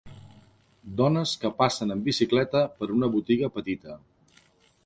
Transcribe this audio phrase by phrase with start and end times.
[1.01, 3.99] Dones que passen amb bicicleta per una botiga petita.